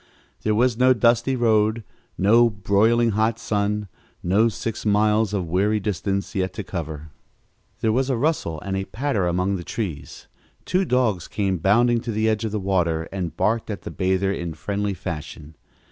There 0.41 0.55
was 0.55 0.79
no 0.79 0.95
dusty 0.95 1.35
road, 1.35 1.83
no 2.17 2.49
broiling 2.49 3.11
hot 3.11 3.37
sun, 3.37 3.87
no 4.23 4.49
six 4.49 4.83
miles 4.83 5.31
of 5.31 5.45
weary 5.47 5.79
distance 5.79 6.33
yet 6.33 6.53
to 6.53 6.63
cover. 6.63 7.11
There 7.81 7.91
was 7.91 8.09
a 8.09 8.17
rustle 8.17 8.59
and 8.61 8.75
a 8.75 8.85
patter 8.85 9.27
among 9.27 9.57
the 9.57 9.63
trees. 9.63 10.25
Two 10.65 10.85
dogs 10.85 11.27
came 11.27 11.59
bounding 11.59 11.99
to 12.01 12.11
the 12.11 12.27
edge 12.27 12.43
of 12.45 12.51
the 12.51 12.59
water 12.59 13.07
and 13.11 13.37
barked 13.37 13.69
at 13.69 13.83
the 13.83 13.91
bather 13.91 14.33
in 14.33 14.55
friendly 14.55 14.95
fashion. 14.95 15.55